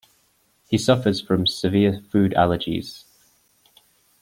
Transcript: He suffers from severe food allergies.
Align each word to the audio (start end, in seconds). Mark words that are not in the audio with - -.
He 0.67 0.79
suffers 0.79 1.21
from 1.21 1.45
severe 1.45 2.01
food 2.09 2.31
allergies. 2.35 3.03